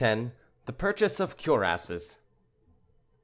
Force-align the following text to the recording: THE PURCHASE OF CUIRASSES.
THE 0.65 0.73
PURCHASE 0.75 1.19
OF 1.19 1.37
CUIRASSES. 1.37 2.17